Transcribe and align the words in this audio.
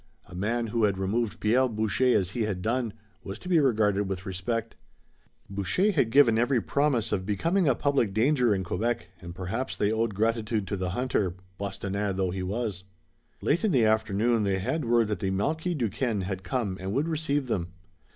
A 0.25 0.33
man 0.33 0.65
who 0.65 0.85
had 0.85 0.97
removed 0.97 1.39
Pierre 1.39 1.69
Boucher 1.69 2.17
as 2.17 2.31
he 2.31 2.41
had 2.41 2.63
done, 2.63 2.93
was 3.23 3.37
to 3.37 3.47
be 3.47 3.59
regarded 3.59 4.09
with 4.09 4.25
respect. 4.25 4.75
Boucher 5.47 5.91
had 5.91 6.09
given 6.09 6.39
every 6.39 6.59
promise 6.59 7.11
of 7.11 7.23
becoming 7.23 7.67
a 7.67 7.75
public 7.75 8.11
danger 8.11 8.51
in 8.55 8.63
Quebec, 8.63 9.09
and 9.21 9.35
perhaps 9.35 9.77
they 9.77 9.91
owed 9.91 10.15
gratitude 10.15 10.65
to 10.65 10.75
the 10.75 10.89
hunter, 10.97 11.35
Bostonnais 11.59 12.13
though 12.15 12.31
he 12.31 12.41
was. 12.41 12.83
Late 13.43 13.63
in 13.63 13.69
the 13.69 13.85
afternoon 13.85 14.41
they 14.41 14.57
had 14.57 14.85
word 14.85 15.07
that 15.07 15.19
the 15.19 15.29
Marquis 15.29 15.75
Duquesne 15.75 16.21
had 16.21 16.41
come 16.41 16.77
and 16.79 16.93
would 16.93 17.07
receive 17.07 17.45
them. 17.45 17.67